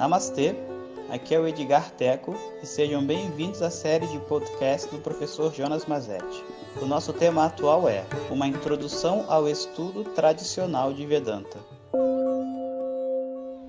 [0.00, 0.56] Namastê,
[1.10, 5.84] aqui é o Edgar Teco e sejam bem-vindos à série de podcast do professor Jonas
[5.84, 6.42] Mazetti.
[6.80, 11.58] O nosso tema atual é Uma Introdução ao Estudo Tradicional de Vedanta.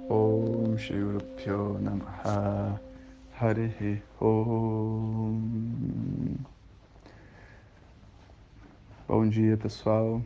[0.09, 1.03] Om Shri
[4.21, 5.41] Om
[9.05, 10.21] Bom dia, pessoal.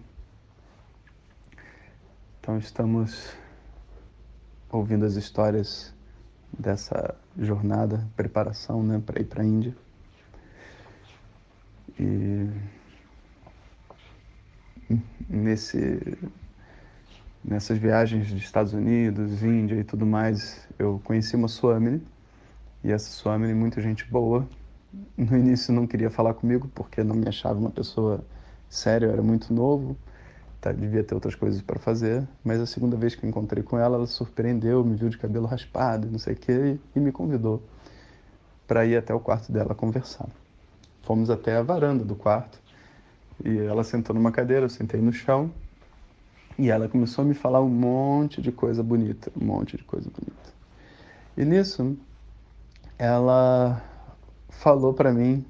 [2.39, 3.35] Então, estamos
[4.69, 5.94] ouvindo as histórias
[6.57, 9.75] dessa jornada, preparação né, para ir para a Índia.
[11.99, 12.49] E
[15.29, 16.17] nesse,
[17.43, 22.01] nessas viagens de Estados Unidos, Índia e tudo mais, eu conheci uma Swamini,
[22.83, 24.47] e essa Swamini, muita gente boa.
[25.17, 28.25] No início não queria falar comigo porque não me achava uma pessoa
[28.69, 29.97] séria, eu era muito novo
[30.65, 33.77] tá, devia ter outras coisas para fazer, mas a segunda vez que eu encontrei com
[33.77, 37.11] ela, ela surpreendeu, me viu de cabelo raspado, não sei o quê, e, e me
[37.11, 37.61] convidou
[38.67, 40.27] para ir até o quarto dela conversar.
[41.03, 42.59] Fomos até a varanda do quarto
[43.43, 45.51] e ela sentou numa cadeira, eu sentei no chão
[46.57, 50.09] e ela começou a me falar um monte de coisa bonita, um monte de coisa
[50.09, 50.55] bonita.
[51.37, 51.95] E nisso,
[52.97, 53.83] ela
[54.49, 55.45] falou para mim,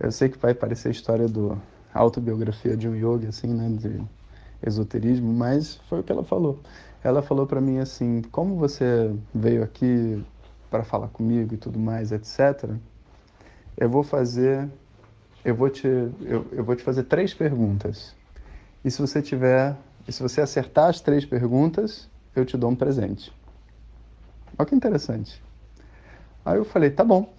[0.00, 1.56] eu sei que vai parecer a história do
[1.98, 4.00] autobiografia de um yogi, assim, né, de
[4.66, 6.58] esoterismo, mas foi o que ela falou.
[7.02, 10.24] Ela falou para mim assim: como você veio aqui
[10.70, 12.70] para falar comigo e tudo mais, etc.
[13.76, 14.68] Eu vou fazer,
[15.44, 18.14] eu vou te, eu, eu vou te fazer três perguntas.
[18.84, 19.76] E se você tiver,
[20.08, 23.32] se você acertar as três perguntas, eu te dou um presente.
[24.58, 25.42] Olha que interessante.
[26.44, 27.32] Aí eu falei, tá bom.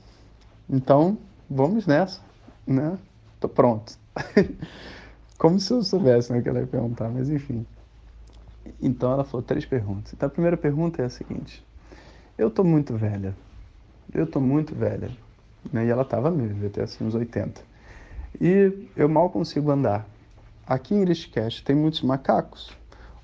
[0.69, 1.17] Então,
[1.49, 2.21] vamos nessa,
[2.65, 2.97] né?
[3.39, 3.97] Tô pronto.
[5.37, 7.65] Como se eu soubesse né, que ela ia perguntar, mas enfim.
[8.81, 10.13] Então ela falou três perguntas.
[10.13, 11.65] Então a primeira pergunta é a seguinte:
[12.37, 13.35] Eu tô muito velha.
[14.13, 15.11] Eu tô muito velha.
[15.71, 15.85] Né?
[15.85, 17.61] E ela tava mesmo, ter assim uns 80.
[18.39, 20.07] E eu mal consigo andar.
[20.67, 22.71] Aqui em Rishikesh tem muitos macacos.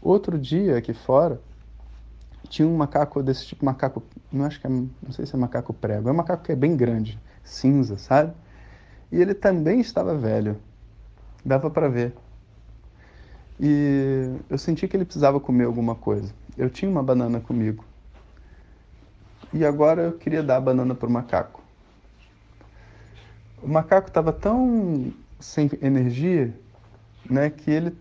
[0.02, 1.40] Outro dia aqui fora
[2.48, 5.74] tinha um macaco desse tipo, macaco, não acho que é, não sei se é macaco
[5.74, 8.34] prego, é um macaco que é bem grande, cinza, sabe?
[9.12, 10.58] E ele também estava velho
[11.46, 12.14] dava para ver.
[13.60, 16.34] E eu senti que ele precisava comer alguma coisa.
[16.58, 17.86] Eu tinha uma banana comigo.
[19.54, 21.64] E agora eu queria dar a banana para o macaco.
[23.62, 26.54] O macaco estava tão sem energia,
[27.30, 27.96] né, que ele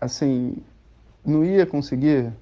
[0.00, 0.56] assim
[1.24, 2.32] não ia conseguir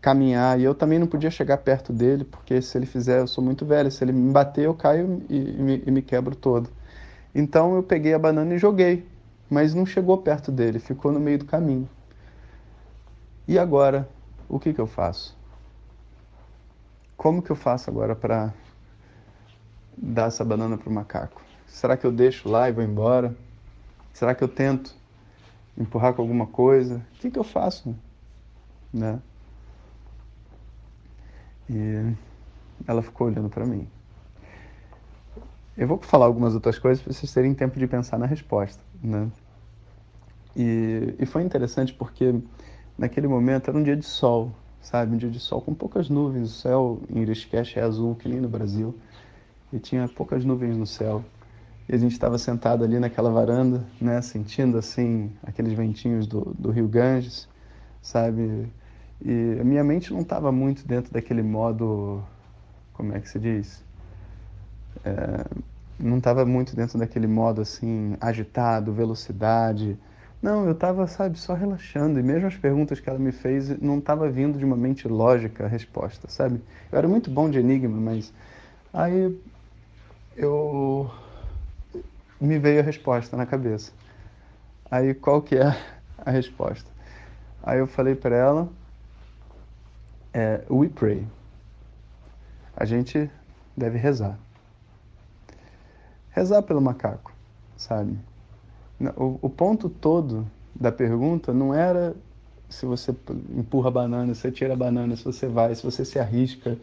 [0.00, 3.42] caminhar e eu também não podia chegar perto dele porque se ele fizer eu sou
[3.42, 6.68] muito velho, se ele me bater eu caio e, e, me, e me quebro todo.
[7.34, 9.06] Então eu peguei a banana e joguei
[9.52, 11.86] mas não chegou perto dele, ficou no meio do caminho.
[13.46, 14.08] E agora,
[14.48, 15.36] o que, que eu faço?
[17.18, 18.54] Como que eu faço agora para
[19.94, 21.42] dar essa banana para o macaco?
[21.66, 23.36] Será que eu deixo lá e vou embora?
[24.14, 24.94] Será que eu tento
[25.76, 27.04] empurrar com alguma coisa?
[27.16, 27.94] O que, que eu faço?
[28.90, 29.20] Né?
[31.68, 32.14] E
[32.88, 33.86] ela ficou olhando para mim.
[35.76, 39.30] Eu vou falar algumas outras coisas para vocês terem tempo de pensar na resposta, né?
[40.54, 42.34] E, e foi interessante porque
[42.98, 44.52] naquele momento era um dia de sol,
[44.82, 45.14] sabe?
[45.14, 46.50] Um dia de sol com poucas nuvens.
[46.50, 48.94] O céu em Rishikesh é azul, que nem no Brasil.
[49.72, 51.24] E tinha poucas nuvens no céu.
[51.88, 54.20] E a gente estava sentado ali naquela varanda, né?
[54.20, 57.48] Sentindo, assim, aqueles ventinhos do, do rio Ganges,
[58.02, 58.70] sabe?
[59.24, 62.22] E a minha mente não estava muito dentro daquele modo...
[62.92, 63.82] Como é que se diz?
[65.04, 65.44] É,
[65.98, 69.98] não estava muito dentro daquele modo, assim, agitado, velocidade
[70.42, 72.18] não, eu estava, sabe, só relaxando.
[72.18, 75.64] E mesmo as perguntas que ela me fez, não estava vindo de uma mente lógica
[75.64, 76.60] a resposta, sabe?
[76.90, 78.32] Eu era muito bom de enigma, mas
[78.92, 79.40] aí
[80.36, 81.08] eu
[82.40, 83.92] me veio a resposta na cabeça.
[84.90, 85.76] Aí qual que é
[86.18, 86.90] a resposta?
[87.62, 88.68] Aí eu falei para ela,
[90.34, 91.24] é, we pray.
[92.76, 93.30] A gente
[93.76, 94.36] deve rezar.
[96.32, 97.30] Rezar pelo macaco,
[97.76, 98.18] sabe?
[99.16, 102.16] O, o ponto todo da pergunta não era
[102.70, 103.14] se você
[103.54, 106.78] empurra a banana, se você tira a banana, se você vai, se você se arrisca,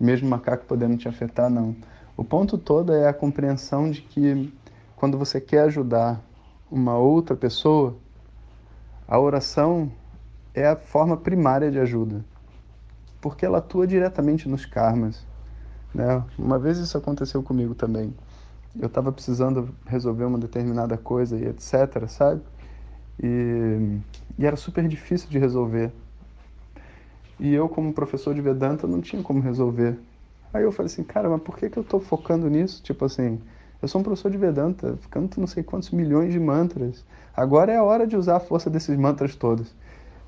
[0.00, 1.76] mesmo o macaco podendo te afetar, não.
[2.16, 4.50] O ponto todo é a compreensão de que
[4.96, 6.18] quando você quer ajudar
[6.70, 7.94] uma outra pessoa,
[9.06, 9.92] a oração
[10.54, 12.24] é a forma primária de ajuda,
[13.20, 15.22] porque ela atua diretamente nos karmas.
[15.94, 16.24] Né?
[16.38, 18.14] Uma vez isso aconteceu comigo também
[18.80, 22.42] eu estava precisando resolver uma determinada coisa e etc, sabe?
[23.22, 23.98] E,
[24.38, 25.92] e era super difícil de resolver.
[27.38, 29.98] E eu, como professor de Vedanta, não tinha como resolver.
[30.52, 32.82] Aí eu falei assim, cara, mas por que, que eu estou focando nisso?
[32.82, 33.38] Tipo assim,
[33.80, 37.04] eu sou um professor de Vedanta, canto não sei quantos milhões de mantras.
[37.36, 39.74] Agora é a hora de usar a força desses mantras todos.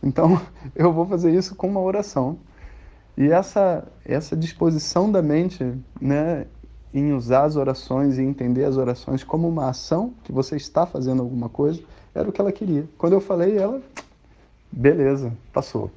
[0.02, 0.40] Então,
[0.76, 2.38] eu vou fazer isso com uma oração.
[3.16, 5.64] E essa, essa disposição da mente
[6.00, 6.46] né,
[6.92, 11.22] em usar as orações e entender as orações como uma ação, que você está fazendo
[11.22, 11.82] alguma coisa,
[12.14, 12.88] era o que ela queria.
[12.96, 13.80] Quando eu falei, ela,
[14.72, 15.90] beleza, passou.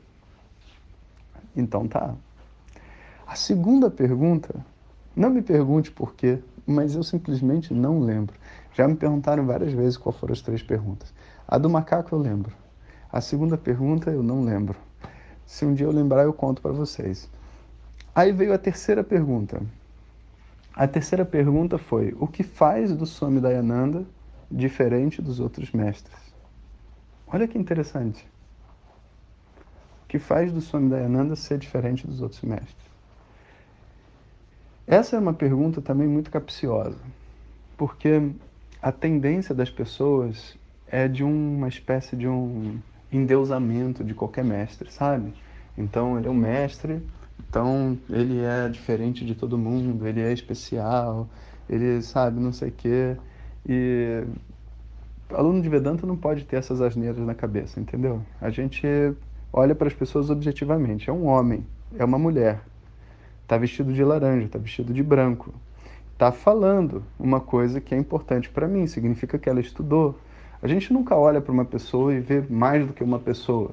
[1.55, 2.13] Então tá.
[3.25, 4.53] A segunda pergunta,
[5.15, 8.35] não me pergunte por quê, mas eu simplesmente não lembro.
[8.73, 11.13] Já me perguntaram várias vezes qual foram as três perguntas.
[11.47, 12.53] A do macaco eu lembro.
[13.11, 14.77] A segunda pergunta eu não lembro.
[15.45, 17.29] Se um dia eu lembrar, eu conto para vocês.
[18.15, 19.61] Aí veio a terceira pergunta.
[20.73, 24.05] A terceira pergunta foi: o que faz do Swami Dayananda
[24.49, 26.33] diferente dos outros mestres?
[27.27, 28.25] Olha que interessante.
[30.03, 32.91] O que faz do Swami Dayananda ser diferente dos outros mestres?
[34.87, 36.99] Essa é uma pergunta também muito capciosa,
[37.77, 38.31] porque
[38.81, 40.57] a tendência das pessoas
[40.87, 42.79] é de uma espécie de um
[43.11, 45.33] endeusamento de qualquer mestre, sabe?
[45.77, 47.01] Então ele é um mestre,
[47.47, 51.27] então ele é diferente de todo mundo, ele é especial,
[51.69, 53.17] ele sabe não sei o quê.
[53.67, 54.23] E
[55.33, 58.21] aluno de Vedanta não pode ter essas asneiras na cabeça, entendeu?
[58.39, 58.85] A gente
[59.51, 61.09] olha para as pessoas objetivamente.
[61.09, 61.65] É um homem,
[61.97, 62.61] é uma mulher,
[63.43, 65.53] está vestido de laranja, está vestido de branco,
[66.13, 70.19] está falando uma coisa que é importante para mim, significa que ela estudou,
[70.61, 73.71] a gente nunca olha para uma pessoa e vê mais do que uma pessoa.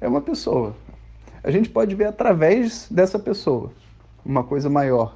[0.00, 0.74] É uma pessoa.
[1.44, 3.70] A gente pode ver através dessa pessoa
[4.24, 5.14] uma coisa maior,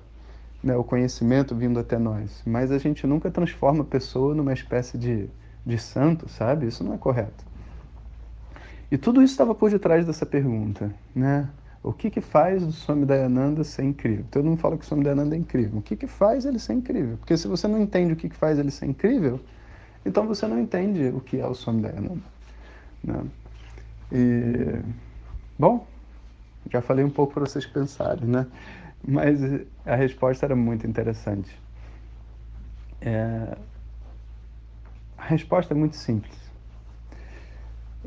[0.62, 0.76] né?
[0.76, 2.42] o conhecimento vindo até nós.
[2.44, 5.30] Mas a gente nunca transforma a pessoa numa espécie de,
[5.64, 6.66] de santo, sabe?
[6.66, 7.46] Isso não é correto.
[8.90, 11.48] E tudo isso estava por detrás dessa pergunta, né?
[11.82, 14.26] O que que faz o Swami Dayananda ser incrível?
[14.30, 15.78] Todo mundo fala que o Swami Dayananda é incrível.
[15.78, 17.16] O que que faz ele ser incrível?
[17.16, 19.40] Porque se você não entende o que que faz ele ser incrível,
[20.04, 22.20] então você não entende o que é o Swami Dayananda.
[23.02, 23.25] Né?
[24.12, 24.80] E,
[25.58, 25.86] bom,
[26.70, 28.47] já falei um pouco para vocês pensarem, né?
[29.06, 29.41] Mas
[29.87, 31.50] a resposta era muito interessante.
[33.00, 33.56] É...
[35.17, 36.37] A resposta é muito simples.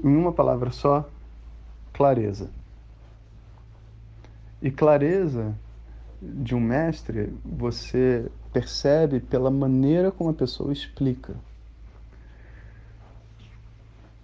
[0.04, 1.10] Em uma palavra só,
[1.94, 2.50] clareza.
[4.62, 5.56] E clareza
[6.22, 11.34] de um mestre você percebe pela maneira como a pessoa explica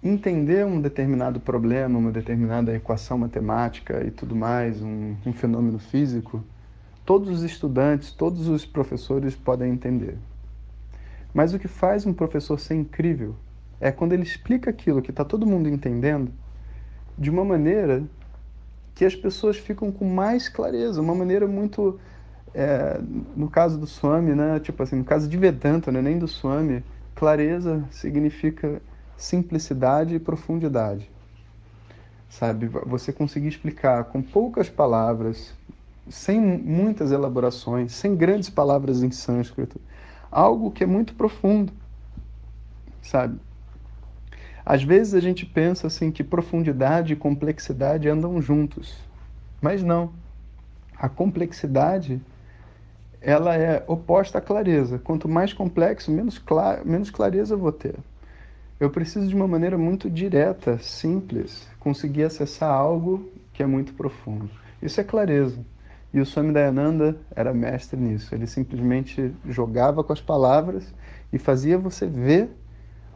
[0.02, 6.42] entender um determinado problema, uma determinada equação matemática e tudo mais, um, um, fenômeno físico,
[7.04, 10.16] todos os estudantes, todos os professores podem entender.
[11.34, 13.34] Mas o que faz um professor ser incrível
[13.80, 16.32] é quando ele explica aquilo que está todo mundo entendendo
[17.16, 18.02] de uma maneira
[18.94, 22.00] que as pessoas ficam com mais clareza, uma maneira muito.
[22.54, 22.98] É,
[23.36, 24.58] no caso do Swami, né?
[24.58, 26.00] Tipo assim, no caso de Vedanta, né?
[26.00, 26.82] nem do Swami,
[27.14, 28.80] clareza significa
[29.18, 31.10] simplicidade e profundidade.
[32.30, 35.52] Sabe, você conseguir explicar com poucas palavras,
[36.08, 39.80] sem muitas elaborações, sem grandes palavras em sânscrito,
[40.30, 41.72] algo que é muito profundo.
[43.02, 43.40] Sabe?
[44.64, 48.98] Às vezes a gente pensa assim que profundidade e complexidade andam juntos,
[49.60, 50.12] mas não.
[50.96, 52.20] A complexidade
[53.20, 54.98] ela é oposta à clareza.
[54.98, 56.40] Quanto mais complexo, menos,
[56.84, 57.96] menos clareza eu vou ter.
[58.80, 64.48] Eu preciso de uma maneira muito direta, simples, conseguir acessar algo que é muito profundo.
[64.80, 65.58] Isso é clareza.
[66.14, 68.32] E o Swami Dayananda era mestre nisso.
[68.32, 70.94] Ele simplesmente jogava com as palavras
[71.32, 72.50] e fazia você ver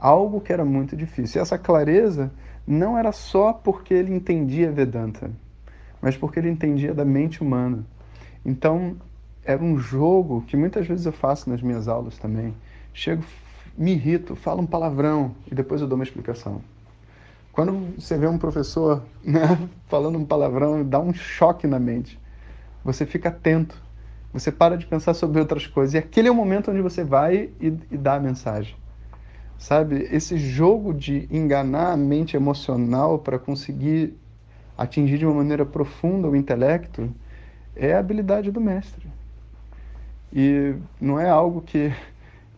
[0.01, 1.39] algo que era muito difícil.
[1.39, 2.33] E essa clareza
[2.67, 5.31] não era só porque ele entendia Vedanta,
[6.01, 7.87] mas porque ele entendia da mente humana.
[8.45, 8.97] Então,
[9.45, 12.53] era um jogo que muitas vezes eu faço nas minhas aulas também.
[12.93, 13.23] Chego
[13.77, 16.61] me irrito, falo um palavrão e depois eu dou uma explicação.
[17.53, 22.19] Quando você vê um professor né, falando um palavrão, dá um choque na mente.
[22.85, 23.81] Você fica atento,
[24.33, 25.95] você para de pensar sobre outras coisas.
[25.95, 28.75] E aquele é o momento onde você vai e, e dá a mensagem.
[29.59, 30.09] Sabe?
[30.11, 34.17] Esse jogo de enganar a mente emocional para conseguir
[34.77, 37.15] atingir de uma maneira profunda o intelecto
[37.77, 39.07] é a habilidade do mestre.
[40.33, 41.93] E não é algo que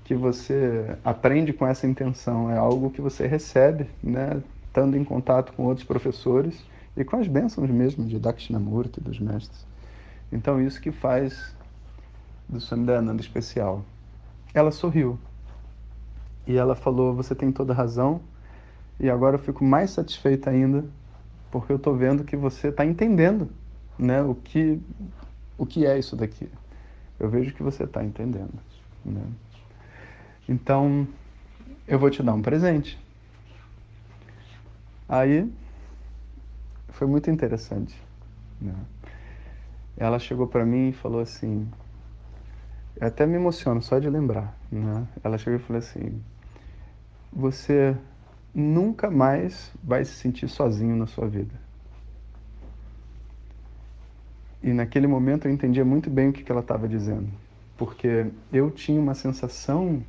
[0.04, 5.52] que você aprende com essa intenção, é algo que você recebe, né, estando em contato
[5.54, 6.62] com outros professores
[6.96, 9.66] e com as bênçãos mesmo de Dakshinamurti, dos mestres.
[10.30, 11.54] Então, isso que faz
[12.48, 13.84] do Swami especial.
[14.52, 15.18] Ela sorriu
[16.46, 18.20] e ela falou: Você tem toda razão,
[19.00, 20.84] e agora eu fico mais satisfeita ainda
[21.50, 23.48] porque eu estou vendo que você está entendendo
[23.96, 24.80] né, o, que,
[25.56, 26.48] o que é isso daqui.
[27.18, 28.54] Eu vejo que você está entendendo.
[29.04, 29.22] Né?
[30.48, 31.06] Então,
[31.86, 32.98] eu vou te dar um presente.
[35.08, 35.50] Aí,
[36.88, 38.00] foi muito interessante.
[38.60, 38.74] Né?
[39.96, 41.68] Ela chegou para mim e falou assim,
[43.00, 44.56] eu até me emociono só de lembrar.
[44.70, 45.06] Né?
[45.22, 46.22] Ela chegou e falou assim:
[47.32, 47.96] Você
[48.54, 51.54] nunca mais vai se sentir sozinho na sua vida.
[54.62, 57.28] E naquele momento eu entendia muito bem o que ela estava dizendo,
[57.76, 60.02] porque eu tinha uma sensação,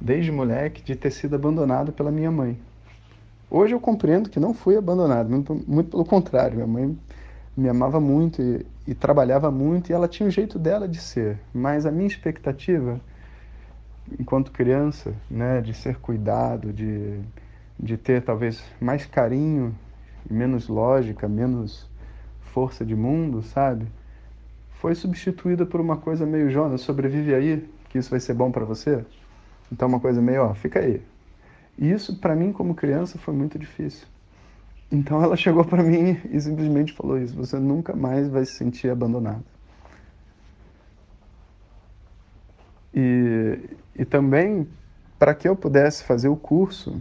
[0.00, 2.58] desde moleque, de ter sido abandonado pela minha mãe.
[3.50, 6.98] Hoje eu compreendo que não fui abandonado, muito, pelo contrário, minha mãe
[7.56, 11.38] me amava muito e, e trabalhava muito e ela tinha o jeito dela de ser,
[11.52, 13.00] mas a minha expectativa
[14.18, 17.20] enquanto criança, né, de ser cuidado, de,
[17.78, 19.74] de ter talvez mais carinho
[20.28, 21.88] menos lógica, menos
[22.40, 23.86] força de mundo, sabe?
[24.72, 28.64] Foi substituída por uma coisa meio Jonas, sobrevive aí, que isso vai ser bom para
[28.64, 29.04] você.
[29.70, 31.02] Então uma coisa meio, ó, fica aí.
[31.78, 34.06] E isso para mim como criança foi muito difícil.
[34.90, 38.90] Então ela chegou para mim e simplesmente falou isso: você nunca mais vai se sentir
[38.90, 39.44] abandonado.
[42.92, 43.58] E,
[43.96, 44.66] e também,
[45.18, 47.00] para que eu pudesse fazer o curso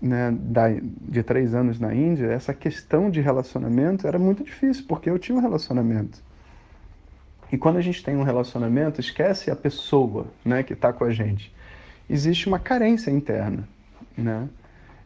[0.00, 5.08] né, da, de três anos na Índia, essa questão de relacionamento era muito difícil, porque
[5.08, 6.22] eu tinha um relacionamento.
[7.52, 11.10] E quando a gente tem um relacionamento, esquece a pessoa né, que está com a
[11.10, 11.52] gente.
[12.08, 13.68] Existe uma carência interna.
[14.16, 14.48] Né?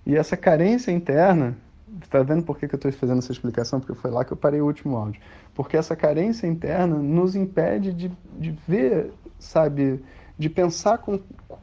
[0.07, 1.57] E essa carência interna,
[2.03, 3.81] está vendo por que, que eu estou fazendo essa explicação?
[3.81, 5.21] Porque foi lá que eu parei o último áudio.
[5.55, 10.05] Porque essa carência interna nos impede de, de ver, sabe,
[10.39, 11.19] de pensar com,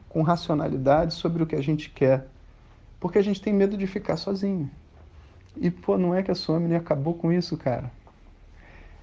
[0.08, 2.26] com racionalidade sobre o que a gente quer.
[2.98, 4.68] Porque a gente tem medo de ficar sozinho.
[5.56, 7.90] E, pô, não é que a Somni acabou com isso, cara.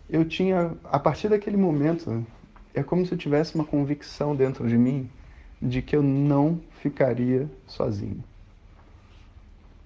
[0.09, 2.25] Eu tinha, a partir daquele momento,
[2.73, 5.09] é como se eu tivesse uma convicção dentro de mim
[5.61, 8.23] de que eu não ficaria sozinho.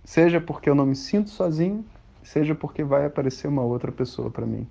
[0.05, 1.83] Seja porque eu não me sinto sozinho,
[2.23, 4.67] seja porque vai aparecer uma outra pessoa para mim.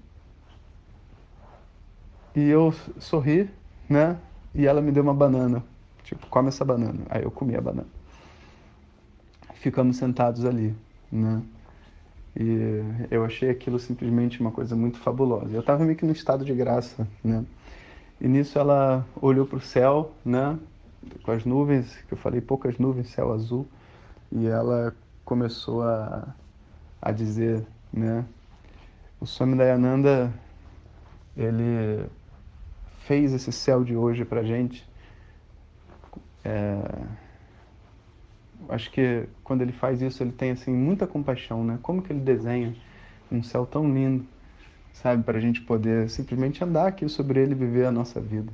[2.35, 3.51] E eu sorri,
[3.89, 4.19] né?
[4.55, 5.63] E ela me deu uma banana.
[6.03, 7.01] Tipo, come essa banana.
[7.11, 7.89] Aí eu comi a banana.
[9.55, 10.75] Ficamos sentados ali,
[11.11, 11.43] né?
[12.35, 15.55] E eu achei aquilo simplesmente uma coisa muito fabulosa.
[15.55, 17.45] Eu estava meio que no estado de graça, né?
[18.21, 20.59] E nisso ela olhou para o céu, né?
[21.23, 23.67] Com as nuvens, que eu falei poucas nuvens, céu azul.
[24.31, 26.35] E ela começou a,
[27.01, 28.25] a dizer, né?
[29.21, 30.33] O Swami Dayananda,
[31.37, 32.07] ele
[33.01, 34.89] fez esse céu de hoje para gente.
[36.45, 36.83] É,
[38.69, 41.79] acho que quando ele faz isso, ele tem assim muita compaixão, né?
[41.83, 42.75] Como que ele desenha
[43.31, 44.25] um céu tão lindo,
[44.93, 48.53] sabe, para a gente poder simplesmente andar aqui sobre ele e viver a nossa vida.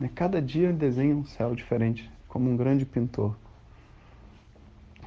[0.00, 0.10] Né?
[0.14, 3.36] Cada dia ele desenha um céu diferente, como um grande pintor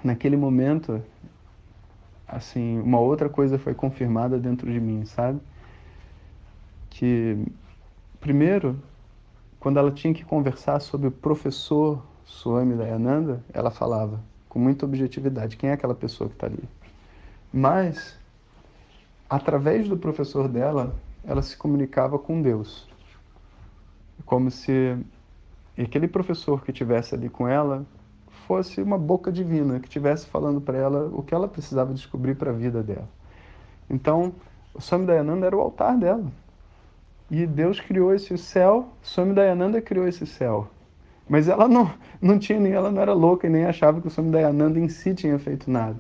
[0.03, 1.01] naquele momento,
[2.27, 5.39] assim, uma outra coisa foi confirmada dentro de mim, sabe?
[6.89, 7.37] Que,
[8.19, 8.81] primeiro,
[9.59, 15.55] quando ela tinha que conversar sobre o professor Swami Dayananda, ela falava com muita objetividade
[15.55, 16.63] quem é aquela pessoa que está ali.
[17.53, 18.17] Mas,
[19.29, 22.87] através do professor dela, ela se comunicava com Deus.
[24.25, 24.97] Como se
[25.77, 27.85] aquele professor que estivesse ali com ela
[28.47, 32.49] fosse uma boca divina que estivesse falando para ela o que ela precisava descobrir para
[32.49, 33.07] a vida dela.
[33.87, 34.33] Então,
[34.73, 36.25] o Swami Dayananda era o altar dela.
[37.29, 40.67] E Deus criou esse céu, Swami Dayananda criou esse céu.
[41.29, 44.09] Mas ela não, não tinha nem ela não era louca e nem achava que o
[44.09, 45.99] Swami Dayananda em si tinha feito nada.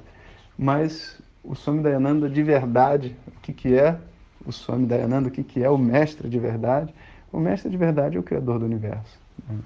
[0.57, 3.97] Mas o Swami Dayananda de verdade, o que que é
[4.45, 6.93] o Swami Dayananda, o que que é o mestre de verdade?
[7.31, 9.19] O mestre de verdade é o criador do universo.
[9.47, 9.59] Né?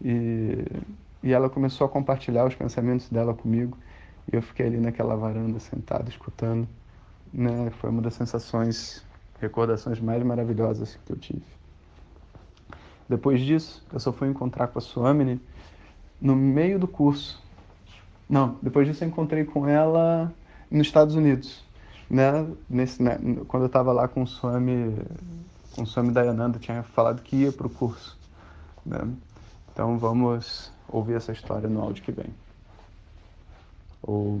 [0.00, 0.64] E
[1.22, 3.76] e ela começou a compartilhar os pensamentos dela comigo.
[4.32, 6.68] E eu fiquei ali naquela varanda sentado, escutando.
[7.32, 7.70] Né?
[7.80, 9.04] Foi uma das sensações,
[9.40, 11.57] recordações mais maravilhosas que eu tive.
[13.08, 15.40] Depois disso, eu só fui encontrar com a Suamini
[16.20, 17.42] no meio do curso.
[18.28, 20.32] Não, depois disso eu encontrei com ela
[20.70, 21.64] nos Estados Unidos.
[22.10, 22.46] Né?
[22.68, 23.18] Nesse, né?
[23.46, 24.96] Quando eu estava lá com o Swami,
[25.74, 28.18] com o Swami Dayananda, tinha falado que ia para o curso.
[28.84, 29.08] Né?
[29.72, 32.28] Então vamos ouvir essa história no áudio que vem.
[34.02, 34.40] Ou...